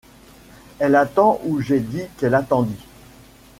[0.79, 2.87] Elle attend où j’ai dit qu’elle attendît?